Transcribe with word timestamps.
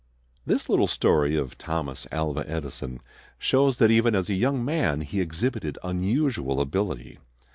This 0.47 0.67
little 0.67 0.87
story 0.87 1.35
of 1.35 1.59
Thomas 1.59 2.07
Alva 2.11 2.43
Edison 2.49 3.01
shows 3.37 3.77
that 3.77 3.91
even 3.91 4.15
as 4.15 4.31
a 4.31 4.33
young 4.33 4.65
man 4.65 5.01
he 5.01 5.21
exhibited 5.21 5.77
unusual 5.83 6.59
ability. 6.59 7.19